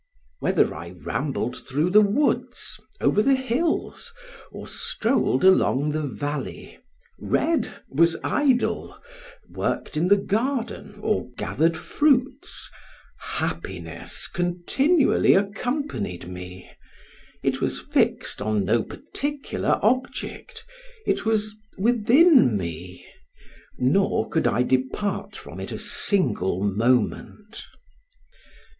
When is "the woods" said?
1.91-2.79